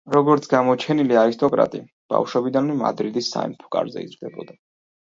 როგორც 0.15 0.45
გამოჩენილი 0.53 1.19
არისტოკრატი, 1.25 1.83
ბავშვობიდანვე 2.15 2.79
მადრიდის 2.83 3.33
სამეფო 3.37 3.73
კარზე 3.79 4.09
იზრდებოდა. 4.09 4.61